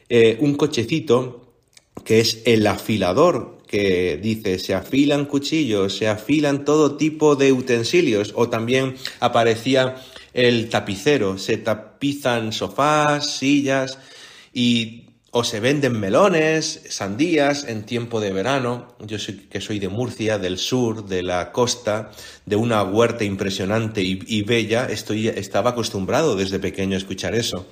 eh, 0.10 0.36
un 0.42 0.56
cochecito 0.56 1.54
que 2.04 2.20
es 2.20 2.42
el 2.44 2.68
afilador, 2.68 3.60
que 3.68 4.20
dice 4.22 4.60
se 4.60 4.74
afilan 4.74 5.24
cuchillos, 5.24 5.96
se 5.96 6.10
afilan 6.10 6.66
todo 6.66 6.98
tipo 6.98 7.38
de 7.38 7.54
utensilios, 7.54 8.34
o 8.36 8.50
también 8.50 8.96
aparecía 9.22 9.96
el 10.34 10.68
tapicero, 10.68 11.38
se 11.38 11.56
tapizan 11.56 12.52
sofás, 12.52 13.38
sillas, 13.38 13.98
y 14.54 15.03
o 15.36 15.44
se 15.44 15.60
venden 15.60 16.00
melones, 16.00 16.82
sandías 16.90 17.64
en 17.64 17.88
tiempo 17.88 18.22
de 18.22 18.32
verano. 18.32 18.96
Yo 19.00 19.18
soy, 19.18 19.48
que 19.50 19.62
soy 19.62 19.80
de 19.80 19.90
Murcia, 19.90 20.38
del 20.38 20.60
sur, 20.60 21.08
de 21.08 21.24
la 21.24 21.52
costa, 21.52 22.12
de 22.46 22.56
una 22.56 22.84
huerta 22.84 23.24
impresionante 23.24 24.04
y, 24.04 24.42
bella, 24.44 24.86
estoy, 24.86 25.30
estaba 25.30 25.72
acostumbrado 25.72 26.36
desde 26.36 26.60
pequeño 26.60 26.94
a 26.94 27.00
escuchar 27.00 27.34
eso. 27.34 27.68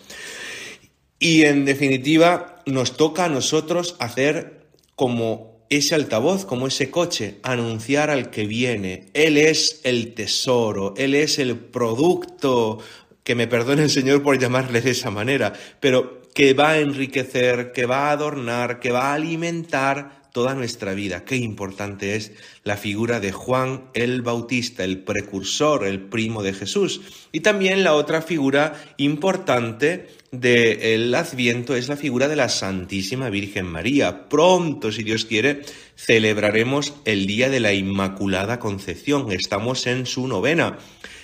Y 1.19 1.43
en 1.43 1.65
definitiva, 1.65 2.63
nos 2.65 2.97
toca 2.97 3.25
a 3.25 3.29
nosotros 3.29 3.95
hacer 3.99 4.65
como 4.95 5.61
ese 5.69 5.93
altavoz, 5.93 6.45
como 6.45 6.65
ese 6.65 6.89
coche, 6.89 7.35
anunciar 7.43 8.09
al 8.09 8.31
que 8.31 8.47
viene. 8.47 9.05
Él 9.13 9.37
es 9.37 9.81
el 9.83 10.15
tesoro, 10.15 10.95
Él 10.97 11.13
es 11.13 11.37
el 11.37 11.55
producto, 11.57 12.79
que 13.23 13.35
me 13.35 13.47
perdone 13.47 13.83
el 13.83 13.91
Señor 13.91 14.23
por 14.23 14.39
llamarle 14.39 14.81
de 14.81 14.91
esa 14.91 15.11
manera, 15.11 15.53
pero 15.79 16.20
que 16.33 16.53
va 16.53 16.71
a 16.71 16.79
enriquecer, 16.79 17.71
que 17.71 17.85
va 17.85 18.09
a 18.09 18.11
adornar, 18.11 18.79
que 18.79 18.91
va 18.91 19.11
a 19.11 19.13
alimentar 19.13 20.21
toda 20.31 20.55
nuestra 20.55 20.93
vida. 20.93 21.25
Qué 21.25 21.35
importante 21.35 22.15
es 22.15 22.31
la 22.63 22.77
figura 22.77 23.19
de 23.19 23.31
Juan 23.31 23.89
el 23.93 24.21
Bautista, 24.21 24.83
el 24.83 24.99
precursor, 24.99 25.85
el 25.85 25.99
primo 25.99 26.41
de 26.41 26.53
Jesús. 26.53 27.01
Y 27.31 27.41
también 27.41 27.83
la 27.83 27.93
otra 27.93 28.21
figura 28.21 28.81
importante 28.97 30.07
del 30.31 31.13
Adviento 31.13 31.75
es 31.75 31.89
la 31.89 31.97
figura 31.97 32.29
de 32.29 32.37
la 32.37 32.47
Santísima 32.47 33.29
Virgen 33.29 33.65
María. 33.65 34.29
Pronto, 34.29 34.91
si 34.91 35.03
Dios 35.03 35.25
quiere, 35.25 35.63
celebraremos 35.97 36.93
el 37.03 37.25
Día 37.27 37.49
de 37.49 37.59
la 37.59 37.73
Inmaculada 37.73 38.59
Concepción. 38.59 39.31
Estamos 39.31 39.85
en 39.87 40.05
su 40.05 40.27
novena. 40.27 40.77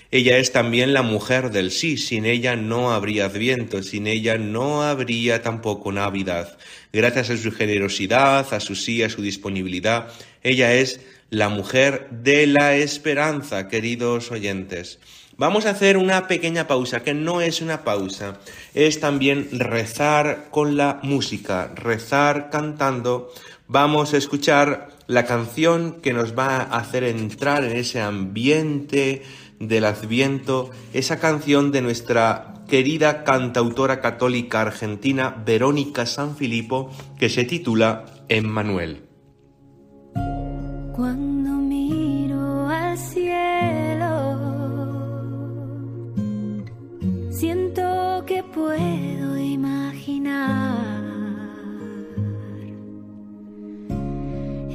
Ella 0.10 0.38
es 0.38 0.54
también 0.54 0.94
la 0.94 1.02
mujer 1.02 1.52
del 1.52 1.72
sí, 1.72 1.98
sin 1.98 2.26
ella 2.26 2.56
no 2.56 2.94
habría 2.94 3.26
adviento, 3.26 3.84
sin 3.84 4.08
ella 4.08 4.38
no 4.38 4.84
habría 4.84 5.42
tampoco 5.42 5.92
Navidad. 5.92 6.58
Gracias 6.94 7.30
a 7.30 7.38
su 7.38 7.52
generosidad, 7.52 8.54
a 8.54 8.60
su 8.62 8.76
sí, 8.76 9.04
a 9.04 9.10
su 9.10 9.22
disponibilidad, 9.22 10.08
ella 10.44 10.74
es 10.74 11.02
la 11.30 11.50
mujer 11.50 12.08
de 12.10 12.48
la 12.48 12.76
esperanza, 12.76 13.68
queridos 13.68 14.32
oyentes. 14.32 15.00
Vamos 15.36 15.66
a 15.66 15.72
hacer 15.72 15.98
una 15.98 16.28
pequeña 16.28 16.68
pausa, 16.68 17.04
que 17.04 17.14
no 17.14 17.42
es 17.42 17.62
una 17.62 17.84
pausa, 17.84 18.40
es 18.74 19.00
también 19.00 19.50
rezar 19.52 20.48
con 20.50 20.78
la 20.78 21.00
música, 21.04 21.72
rezar 21.76 22.50
cantando. 22.50 23.32
Vamos 23.68 24.14
a 24.14 24.18
escuchar 24.18 24.90
la 25.06 25.26
canción 25.26 26.02
que 26.02 26.14
nos 26.14 26.36
va 26.36 26.58
a 26.58 26.80
hacer 26.80 27.04
entrar 27.04 27.64
en 27.66 27.78
ese 27.78 28.02
ambiente 28.02 29.22
del 29.60 29.86
Adviento, 29.86 30.70
esa 30.94 31.20
canción 31.20 31.72
de 31.72 31.82
nuestra 31.82 32.54
querida 32.68 33.24
cantautora 33.24 34.02
católica 34.02 34.62
argentina 34.62 35.42
Verónica 35.46 36.06
Sanfilippo 36.06 36.92
que 37.18 37.30
se 37.30 37.46
titula 37.46 38.06
Emmanuel. 38.28 39.04
Cuando 40.94 41.52
miro 41.52 42.68
al 42.68 42.98
cielo, 42.98 44.36
siento 47.32 48.24
que 48.26 48.44
puedo 48.44 49.38
imaginar 49.38 50.78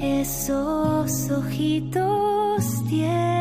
esos 0.00 1.30
ojitos 1.30 2.84
tiernos 2.88 3.31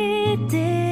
lo 0.00 0.48
que 0.48 0.89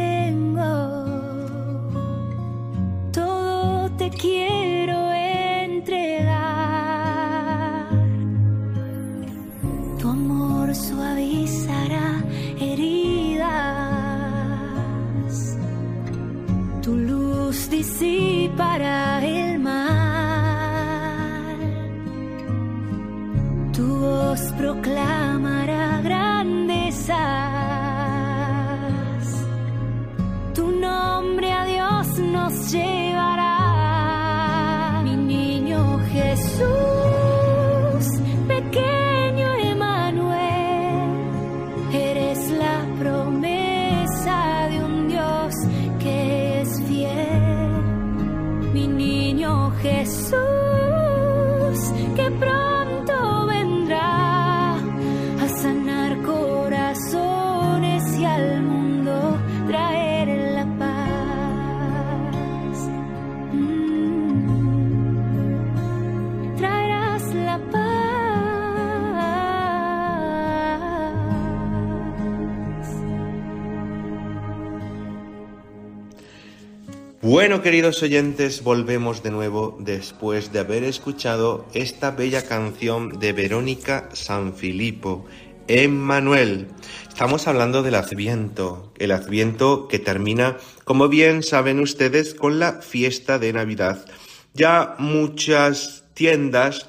Jesús, 49.82 50.47
Bueno, 77.38 77.62
queridos 77.62 78.02
oyentes, 78.02 78.64
volvemos 78.64 79.22
de 79.22 79.30
nuevo 79.30 79.76
después 79.78 80.52
de 80.52 80.58
haber 80.58 80.82
escuchado 80.82 81.68
esta 81.72 82.10
bella 82.10 82.44
canción 82.44 83.20
de 83.20 83.32
Verónica 83.32 84.08
Sanfilippo, 84.12 85.24
Emmanuel. 85.68 86.66
Estamos 87.08 87.46
hablando 87.46 87.84
del 87.84 87.94
Adviento, 87.94 88.92
el 88.98 89.12
Adviento 89.12 89.86
que 89.86 90.00
termina, 90.00 90.56
como 90.82 91.08
bien 91.08 91.44
saben 91.44 91.78
ustedes, 91.78 92.34
con 92.34 92.58
la 92.58 92.82
fiesta 92.82 93.38
de 93.38 93.52
Navidad. 93.52 94.04
Ya 94.54 94.96
muchas 94.98 96.06
tiendas, 96.14 96.88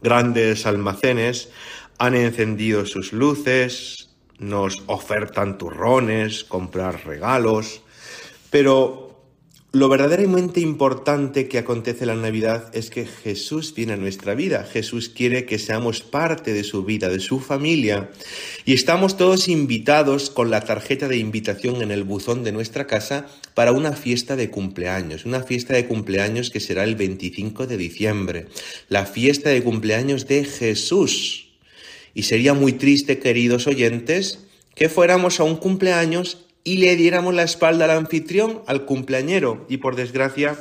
grandes 0.00 0.64
almacenes, 0.64 1.50
han 1.98 2.14
encendido 2.14 2.86
sus 2.86 3.12
luces, 3.12 4.16
nos 4.38 4.82
ofertan 4.86 5.58
turrones, 5.58 6.42
comprar 6.42 7.04
regalos, 7.04 7.82
pero 8.48 9.03
lo 9.74 9.88
verdaderamente 9.88 10.60
importante 10.60 11.48
que 11.48 11.58
acontece 11.58 12.06
la 12.06 12.14
Navidad 12.14 12.70
es 12.76 12.90
que 12.90 13.06
Jesús 13.06 13.74
viene 13.74 13.94
a 13.94 13.96
nuestra 13.96 14.36
vida. 14.36 14.62
Jesús 14.62 15.08
quiere 15.08 15.46
que 15.46 15.58
seamos 15.58 16.00
parte 16.00 16.52
de 16.52 16.62
su 16.62 16.84
vida, 16.84 17.08
de 17.08 17.18
su 17.18 17.40
familia. 17.40 18.08
Y 18.64 18.72
estamos 18.72 19.16
todos 19.16 19.48
invitados 19.48 20.30
con 20.30 20.52
la 20.52 20.60
tarjeta 20.60 21.08
de 21.08 21.16
invitación 21.16 21.82
en 21.82 21.90
el 21.90 22.04
buzón 22.04 22.44
de 22.44 22.52
nuestra 22.52 22.86
casa 22.86 23.26
para 23.54 23.72
una 23.72 23.94
fiesta 23.94 24.36
de 24.36 24.48
cumpleaños. 24.48 25.24
Una 25.24 25.42
fiesta 25.42 25.74
de 25.74 25.86
cumpleaños 25.86 26.50
que 26.50 26.60
será 26.60 26.84
el 26.84 26.94
25 26.94 27.66
de 27.66 27.76
diciembre. 27.76 28.46
La 28.88 29.06
fiesta 29.06 29.50
de 29.50 29.64
cumpleaños 29.64 30.28
de 30.28 30.44
Jesús. 30.44 31.48
Y 32.14 32.22
sería 32.22 32.54
muy 32.54 32.74
triste, 32.74 33.18
queridos 33.18 33.66
oyentes, 33.66 34.46
que 34.76 34.88
fuéramos 34.88 35.40
a 35.40 35.42
un 35.42 35.56
cumpleaños 35.56 36.44
y 36.64 36.78
le 36.78 36.96
diéramos 36.96 37.34
la 37.34 37.42
espalda 37.42 37.84
al 37.84 37.90
anfitrión, 37.92 38.62
al 38.66 38.86
cumpleañero. 38.86 39.66
Y 39.68 39.76
por 39.76 39.96
desgracia, 39.96 40.56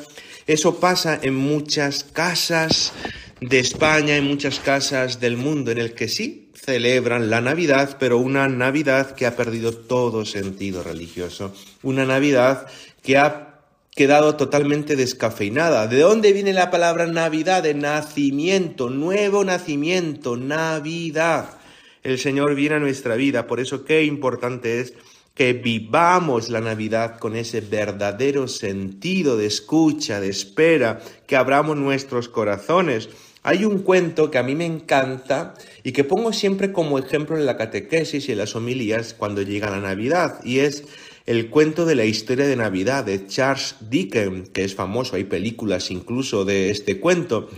eso 0.45 0.79
pasa 0.79 1.17
en 1.21 1.35
muchas 1.35 2.03
casas 2.03 2.93
de 3.39 3.59
España, 3.59 4.17
en 4.17 4.25
muchas 4.25 4.59
casas 4.59 5.21
del 5.21 5.37
mundo, 5.37 5.71
en 5.71 5.77
el 5.77 5.93
que 5.93 6.09
sí 6.09 6.51
celebran 6.53 7.29
la 7.29 7.41
Navidad, 7.41 7.97
pero 7.99 8.17
una 8.17 8.47
Navidad 8.47 9.15
que 9.15 9.25
ha 9.25 9.35
perdido 9.35 9.73
todo 9.73 10.25
sentido 10.25 10.83
religioso. 10.83 11.53
Una 11.81 12.05
Navidad 12.05 12.67
que 13.01 13.17
ha 13.17 13.61
quedado 13.91 14.35
totalmente 14.35 14.95
descafeinada. 14.95 15.87
¿De 15.87 15.99
dónde 15.99 16.33
viene 16.33 16.53
la 16.53 16.71
palabra 16.71 17.05
Navidad? 17.05 17.63
De 17.63 17.73
nacimiento, 17.73 18.89
nuevo 18.89 19.43
nacimiento, 19.43 20.35
Navidad. 20.35 21.57
El 22.01 22.17
Señor 22.17 22.55
viene 22.55 22.75
a 22.75 22.79
nuestra 22.79 23.15
vida, 23.15 23.47
por 23.47 23.59
eso 23.59 23.85
qué 23.85 24.03
importante 24.03 24.81
es 24.81 24.93
que 25.33 25.53
vivamos 25.53 26.49
la 26.49 26.61
Navidad 26.61 27.17
con 27.17 27.35
ese 27.35 27.61
verdadero 27.61 28.47
sentido 28.47 29.35
de 29.35 29.47
escucha, 29.47 30.19
de 30.19 30.29
espera, 30.29 31.01
que 31.25 31.35
abramos 31.35 31.75
nuestros 31.75 32.29
corazones. 32.29 33.09
Hay 33.41 33.65
un 33.65 33.79
cuento 33.79 34.29
que 34.29 34.37
a 34.37 34.43
mí 34.43 34.53
me 34.53 34.65
encanta 34.65 35.55
y 35.83 35.91
que 35.91 36.03
pongo 36.03 36.31
siempre 36.33 36.71
como 36.71 36.99
ejemplo 36.99 37.37
en 37.37 37.45
la 37.45 37.57
catequesis 37.57 38.29
y 38.29 38.33
en 38.33 38.37
las 38.37 38.55
homilías 38.55 39.15
cuando 39.15 39.41
llega 39.41 39.71
la 39.71 39.81
Navidad, 39.81 40.39
y 40.43 40.59
es 40.59 40.85
el 41.25 41.49
cuento 41.49 41.85
de 41.85 41.95
la 41.95 42.05
historia 42.05 42.45
de 42.45 42.55
Navidad 42.55 43.03
de 43.05 43.25
Charles 43.27 43.75
Dickens, 43.89 44.49
que 44.49 44.63
es 44.63 44.75
famoso, 44.75 45.15
hay 45.15 45.23
películas 45.23 45.89
incluso 45.89 46.45
de 46.45 46.69
este 46.69 46.99
cuento, 46.99 47.49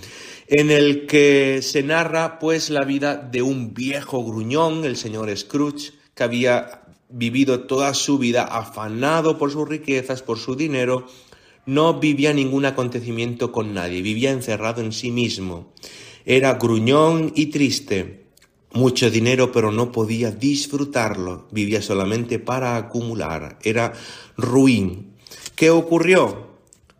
en 0.47 0.71
el 0.71 1.07
que 1.07 1.61
se 1.61 1.83
narra 1.83 2.39
pues 2.39 2.69
la 2.69 2.83
vida 2.83 3.15
de 3.15 3.41
un 3.41 3.73
viejo 3.73 4.23
gruñón, 4.23 4.85
el 4.85 4.95
señor 4.95 5.35
Scrooge, 5.35 5.93
que 6.13 6.23
había 6.23 6.84
vivido 7.09 7.61
toda 7.61 7.93
su 7.93 8.17
vida 8.17 8.43
afanado 8.43 9.37
por 9.37 9.51
sus 9.51 9.67
riquezas, 9.67 10.21
por 10.21 10.37
su 10.37 10.55
dinero, 10.55 11.07
no 11.65 11.99
vivía 11.99 12.33
ningún 12.33 12.65
acontecimiento 12.65 13.51
con 13.51 13.73
nadie, 13.73 14.01
vivía 14.01 14.31
encerrado 14.31 14.81
en 14.81 14.91
sí 14.91 15.11
mismo. 15.11 15.73
Era 16.25 16.55
gruñón 16.55 17.31
y 17.35 17.47
triste, 17.47 18.25
mucho 18.73 19.09
dinero 19.09 19.51
pero 19.51 19.71
no 19.71 19.91
podía 19.91 20.31
disfrutarlo, 20.31 21.47
vivía 21.51 21.81
solamente 21.81 22.39
para 22.39 22.77
acumular, 22.77 23.59
era 23.63 23.93
ruin. 24.37 25.13
¿Qué 25.55 25.69
ocurrió? 25.69 26.55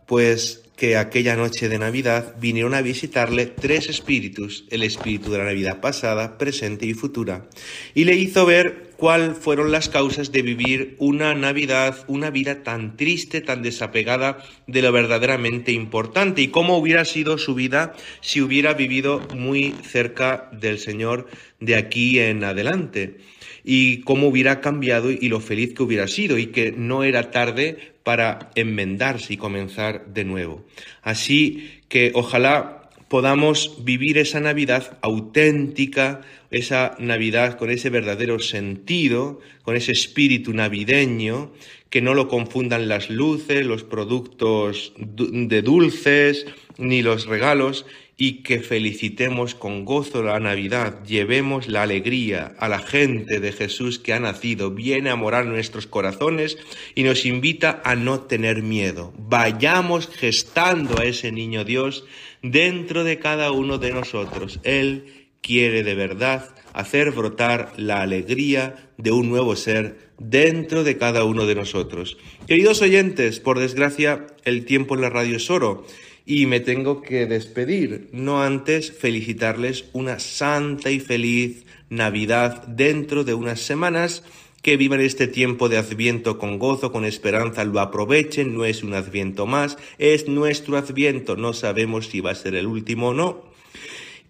Pues 0.08 0.64
que 0.76 0.98
aquella 0.98 1.36
noche 1.36 1.70
de 1.70 1.80
Navidad 1.80 2.36
vinieron 2.40 2.74
a 2.74 2.82
visitarle 2.82 3.46
tres 3.46 3.90
espíritus, 3.90 4.66
el 4.70 4.84
espíritu 4.84 5.32
de 5.32 5.38
la 5.38 5.46
Navidad 5.46 5.80
pasada, 5.80 6.38
presente 6.38 6.86
y 6.86 6.94
futura, 6.94 7.48
y 7.94 8.04
le 8.04 8.16
hizo 8.16 8.46
ver 8.46 8.92
cuáles 8.98 9.38
fueron 9.38 9.72
las 9.72 9.90
causas 9.90 10.32
de 10.32 10.42
vivir 10.42 10.96
una 11.00 11.34
Navidad, 11.34 12.04
una 12.08 12.30
vida 12.30 12.64
tan 12.64 12.98
triste, 12.98 13.42
tan 13.42 13.62
desapegada 13.62 14.44
de 14.68 14.82
lo 14.82 14.92
verdaderamente 14.92 15.72
importante, 15.72 16.42
y 16.42 16.50
cómo 16.50 16.78
hubiera 16.78 17.06
sido 17.06 17.38
su 17.38 17.56
vida 17.56 17.94
si 18.22 18.42
hubiera 18.42 18.74
vivido 18.74 19.22
muy 19.34 19.74
cerca 19.84 20.50
del 20.52 20.80
Señor 20.80 21.28
de 21.60 21.76
aquí 21.76 22.20
en 22.20 22.44
adelante 22.44 23.18
y 23.64 24.02
cómo 24.02 24.28
hubiera 24.28 24.62
cambiado 24.62 25.10
y 25.10 25.28
lo 25.28 25.40
feliz 25.40 25.74
que 25.74 25.82
hubiera 25.82 26.08
sido 26.08 26.38
y 26.38 26.48
que 26.48 26.72
no 26.72 27.04
era 27.04 27.32
tarde 27.32 27.94
para 28.06 28.52
enmendarse 28.54 29.34
y 29.34 29.38
comenzar 29.38 30.06
de 30.13 30.24
nuevo. 30.26 30.63
Así 31.02 31.82
que 31.89 32.12
ojalá 32.13 32.91
podamos 33.08 33.84
vivir 33.84 34.20
esa 34.20 34.39
Navidad 34.39 35.00
auténtica, 35.02 36.22
esa 36.52 36.96
Navidad 37.00 37.58
con 37.58 37.72
ese 37.72 37.89
verdadero 37.89 38.38
sentido, 38.38 39.41
con 39.63 39.76
ese 39.76 39.91
espíritu 39.91 40.54
navideño, 40.54 41.52
que 41.89 42.04
no 42.04 42.13
lo 42.13 42.28
confundan 42.28 42.88
las 42.88 43.10
luces, 43.10 43.65
los 43.65 43.84
productos 43.84 44.94
de 44.98 45.62
dulces, 45.63 46.46
ni 46.78 47.02
los 47.02 47.26
regalos, 47.26 47.88
y 48.17 48.43
que 48.43 48.60
felicitemos 48.60 49.56
con 49.56 49.84
gozo 49.84 50.23
la 50.23 50.39
Navidad, 50.39 51.04
llevemos 51.04 51.67
la 51.67 51.84
alegría 51.84 52.56
a 52.60 52.69
la 52.69 52.80
gente 52.80 53.39
de 53.39 53.51
Jesús 53.51 53.99
que 53.99 54.13
ha 54.13 54.19
nacido, 54.19 54.71
viene 54.71 55.10
a 55.10 55.17
morar 55.17 55.45
nuestros 55.45 55.86
corazones 55.86 56.58
y 56.95 57.04
nos 57.04 57.25
invita 57.25 57.82
a 57.84 57.95
no 57.95 58.21
tener 58.21 58.63
miedo. 58.63 59.13
Vayamos 59.17 60.08
gestando 60.08 60.99
a 60.99 61.06
ese 61.06 61.32
niño 61.32 61.65
Dios 61.65 62.06
dentro 62.41 63.04
de 63.04 63.19
cada 63.19 63.51
uno 63.51 63.80
de 63.80 63.91
nosotros. 63.91 64.60
Él 64.63 65.28
quiere 65.41 65.84
de 65.84 65.95
verdad 65.95 66.56
hacer 66.73 67.12
brotar 67.12 67.73
la 67.78 68.01
alegría 68.01 68.91
de 68.97 69.12
un 69.12 69.30
nuevo 69.30 69.56
ser 69.56 70.12
dentro 70.17 70.84
de 70.84 70.97
cada 70.97 71.25
uno 71.25 71.45
de 71.45 71.56
nosotros. 71.56 72.17
Queridos 72.47 72.82
oyentes, 72.82 73.39
por 73.41 73.60
desgracia 73.60 74.28
el 74.45 74.65
tiempo 74.65 74.95
en 74.95 75.01
la 75.01 75.10
radio 75.10 75.38
es 75.38 75.49
oro 75.49 75.86
y 76.26 76.48
me 76.48 76.60
tengo 76.60 77.02
que 77.02 77.28
despedir, 77.28 78.10
no 78.12 78.42
antes 78.42 78.92
felicitarles 78.92 79.86
una 79.94 80.20
santa 80.20 80.90
y 80.90 81.00
feliz 81.00 81.66
Navidad 81.90 82.66
dentro 82.68 83.24
de 83.24 83.36
unas 83.36 83.60
semanas 83.60 84.24
que 84.64 84.78
vivan 84.78 85.02
este 85.02 85.28
tiempo 85.28 85.70
de 85.70 85.78
adviento 85.78 86.40
con 86.40 86.58
gozo, 86.58 86.92
con 86.92 87.06
esperanza, 87.06 87.64
lo 87.64 87.80
aprovechen, 87.80 88.56
no 88.56 88.66
es 88.66 88.82
un 88.82 88.96
adviento 88.96 89.46
más, 89.46 89.78
es 90.00 90.28
nuestro 90.28 90.78
adviento, 90.78 91.36
no 91.36 91.54
sabemos 91.54 92.08
si 92.08 92.22
va 92.22 92.32
a 92.32 92.36
ser 92.36 92.56
el 92.56 92.66
último 92.66 93.10
o 93.10 93.14
no. 93.14 93.44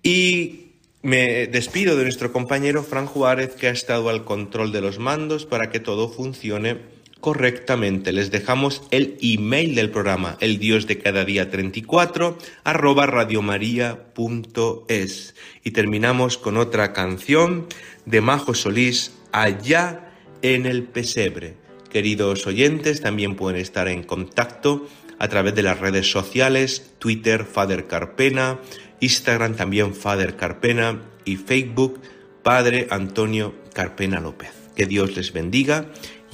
Y 0.03 0.65
me 1.01 1.47
despido 1.47 1.95
de 1.95 2.03
nuestro 2.03 2.33
compañero 2.33 2.83
Fran 2.83 3.05
Juárez 3.05 3.55
que 3.55 3.67
ha 3.67 3.71
estado 3.71 4.09
al 4.09 4.25
control 4.25 4.73
de 4.73 4.81
los 4.81 4.99
mandos 4.99 5.45
para 5.45 5.69
que 5.69 5.79
todo 5.79 6.09
funcione 6.09 6.94
correctamente. 7.19 8.11
Les 8.11 8.31
dejamos 8.31 8.83
el 8.91 9.17
email 9.21 9.75
del 9.75 9.89
programa, 9.89 10.37
el 10.41 10.59
Dios 10.59 10.87
de 10.87 10.99
cada 10.99 11.23
día 11.25 11.49
34, 11.49 12.37
arroba 12.63 13.05
radiomaria.es. 13.05 15.35
Y 15.63 15.71
terminamos 15.71 16.37
con 16.37 16.57
otra 16.57 16.93
canción 16.93 17.67
de 18.05 18.21
Majo 18.21 18.53
Solís, 18.53 19.13
Allá 19.31 20.11
en 20.41 20.65
el 20.65 20.83
Pesebre. 20.83 21.55
Queridos 21.91 22.47
oyentes, 22.47 23.01
también 23.01 23.35
pueden 23.35 23.59
estar 23.59 23.87
en 23.87 24.03
contacto 24.03 24.87
a 25.19 25.27
través 25.27 25.55
de 25.55 25.63
las 25.63 25.79
redes 25.79 26.11
sociales, 26.11 26.91
Twitter, 26.99 27.45
Father 27.45 27.87
Carpena, 27.87 28.59
Instagram 28.99 29.55
también 29.55 29.93
Father 29.93 30.35
Carpena 30.35 31.01
y 31.25 31.37
Facebook, 31.37 32.01
Padre 32.43 32.87
Antonio 32.89 33.55
Carpena 33.73 34.19
López. 34.19 34.51
Que 34.75 34.85
Dios 34.85 35.15
les 35.15 35.31
bendiga 35.31 35.85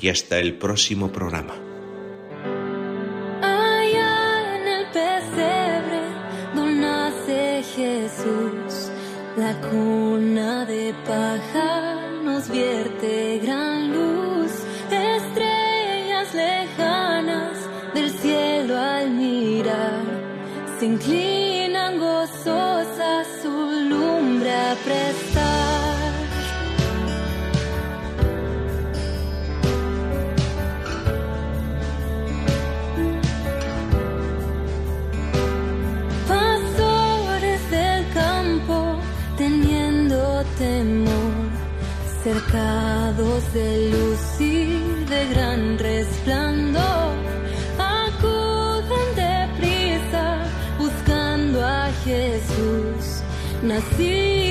y 0.01 0.09
hasta 0.09 0.39
el 0.39 0.55
próximo 0.55 1.11
programa. 1.11 1.53
Allá 3.41 4.57
en 4.57 4.67
el 4.67 4.85
pesebre 4.87 6.01
donde 6.55 6.81
nace 6.81 7.63
Jesús, 7.75 8.89
la 9.37 9.53
cuna 9.61 10.65
de 10.65 10.93
paja 11.05 11.95
nos 12.23 12.49
vierte 12.49 13.39
gran 13.43 13.93
luz, 13.93 14.51
estrellas 14.89 16.33
lejanas 16.33 17.57
del 17.93 18.09
cielo 18.09 18.77
al 18.77 19.11
mirar, 19.11 20.01
se 20.79 20.85
inclinan 20.87 21.99
gozosas 21.99 23.27
su 23.41 23.49
lumbre 23.89 24.51
a 24.51 24.75
prestar. 24.83 25.40
De 43.53 43.89
luz 43.89 44.39
y 44.39 45.05
de 45.09 45.27
gran 45.33 45.77
resplandor, 45.77 47.15
acuden 47.77 49.15
deprisa 49.15 50.43
buscando 50.77 51.65
a 51.65 51.89
Jesús, 52.05 53.21
nacido 53.61 54.50